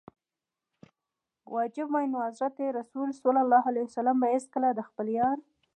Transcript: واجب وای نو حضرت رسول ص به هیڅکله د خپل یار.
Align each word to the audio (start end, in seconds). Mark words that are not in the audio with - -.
واجب 1.55 1.87
وای 1.91 2.05
نو 2.11 2.17
حضرت 2.27 2.57
رسول 2.79 3.09
ص 3.21 3.21
به 4.21 4.27
هیڅکله 4.33 4.69
د 4.73 4.79
خپل 4.89 5.07
یار. 5.19 5.37